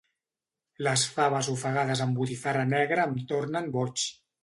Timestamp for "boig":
3.81-4.13